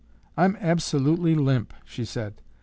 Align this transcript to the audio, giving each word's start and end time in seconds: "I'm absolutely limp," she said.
"I'm 0.35 0.57
absolutely 0.59 1.35
limp," 1.35 1.75
she 1.85 2.05
said. 2.05 2.41